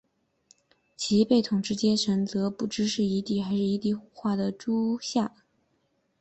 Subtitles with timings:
[0.97, 5.31] 其被统治阶层则不知是夷狄还是夷狄化的诸夏。